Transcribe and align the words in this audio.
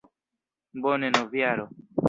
Bone, 0.83 1.07
novjaro! 1.11 1.65